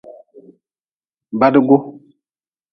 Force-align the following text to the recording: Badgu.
Badgu. 1.39 1.77